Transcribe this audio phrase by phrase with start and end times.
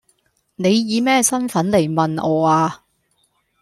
[0.55, 2.81] 你以咩身份嚟問我呀？